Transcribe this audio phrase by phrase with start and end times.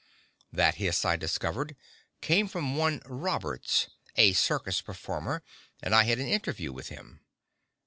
[0.51, 1.75] This hiss, I discovered,
[2.21, 5.43] came from one Roberts, a circus performer,
[5.79, 7.21] and I had an interview with him.